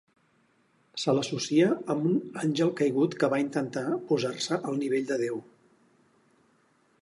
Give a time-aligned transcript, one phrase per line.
[1.01, 2.15] Se l'associa a un
[2.45, 5.39] àngel caigut que va intentar posar-se al nivell de Déu.